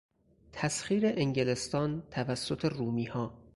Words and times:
تسخیر 0.53 1.03
انگلستان 1.05 2.03
توسط 2.11 2.65
رومیها 2.65 3.33